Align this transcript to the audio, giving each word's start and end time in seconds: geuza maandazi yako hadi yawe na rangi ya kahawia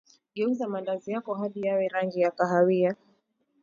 geuza 0.35 0.67
maandazi 0.73 1.11
yako 1.11 1.29
hadi 1.39 1.59
yawe 1.67 1.83
na 1.87 1.99
rangi 1.99 2.21
ya 2.21 2.31
kahawia 2.37 2.95